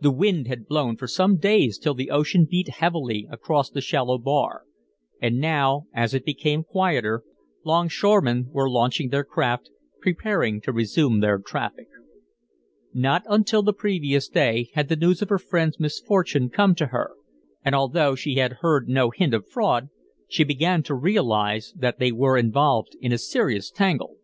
[0.00, 4.16] The wind had blown for some days till the ocean beat heavily across the shallow
[4.16, 4.62] bar,
[5.20, 7.22] and now, as it became quieter,
[7.62, 9.68] longshoremen were launching their craft,
[10.00, 11.88] preparing to resume their traffic.
[12.94, 17.10] Not until the previous day had the news of her friends' misfortune come to her,
[17.62, 19.90] and although she had heard no hint of fraud,
[20.30, 24.16] she began to realize that they were involved in a serious tangle.